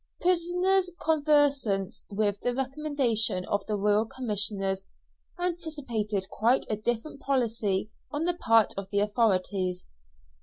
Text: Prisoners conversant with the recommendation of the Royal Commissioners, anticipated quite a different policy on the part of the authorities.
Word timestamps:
Prisoners 0.19 0.89
conversant 0.99 1.93
with 2.09 2.39
the 2.39 2.55
recommendation 2.55 3.45
of 3.45 3.63
the 3.67 3.77
Royal 3.77 4.07
Commissioners, 4.07 4.87
anticipated 5.39 6.27
quite 6.31 6.65
a 6.71 6.75
different 6.75 7.19
policy 7.19 7.91
on 8.11 8.25
the 8.25 8.33
part 8.33 8.73
of 8.77 8.89
the 8.89 8.99
authorities. 8.99 9.85